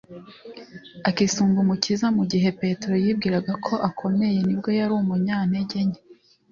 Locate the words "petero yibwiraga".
2.61-3.53